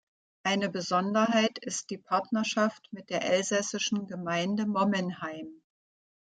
[0.41, 5.61] Eine Besonderheit ist die Partnerschaft mit der elsässischen Gemeinde Mommenheim.